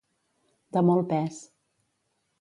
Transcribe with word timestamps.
De 0.77 0.83
molt 0.89 1.07
pes. 1.13 1.39